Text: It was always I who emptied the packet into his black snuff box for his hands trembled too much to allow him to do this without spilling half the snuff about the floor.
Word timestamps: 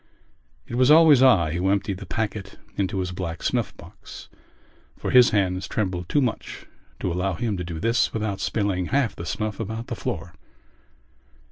It 0.65 0.73
was 0.73 0.89
always 0.89 1.21
I 1.21 1.51
who 1.53 1.69
emptied 1.69 1.99
the 1.99 2.07
packet 2.07 2.57
into 2.75 2.97
his 3.01 3.11
black 3.11 3.43
snuff 3.43 3.77
box 3.77 4.29
for 4.97 5.11
his 5.11 5.29
hands 5.29 5.67
trembled 5.67 6.09
too 6.09 6.21
much 6.21 6.65
to 7.01 7.13
allow 7.13 7.35
him 7.35 7.55
to 7.57 7.63
do 7.63 7.79
this 7.79 8.11
without 8.11 8.39
spilling 8.39 8.87
half 8.87 9.15
the 9.15 9.27
snuff 9.27 9.59
about 9.59 9.85
the 9.89 9.95
floor. 9.95 10.33